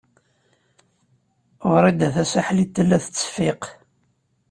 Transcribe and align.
Wrida 1.73 2.07
Tasaḥlit 2.15 2.71
tella 2.75 2.97
tettseffiq. 3.03 3.61